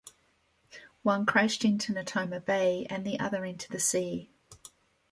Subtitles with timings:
[1.03, 4.31] One crashed into Natoma Bay and the other into the sea.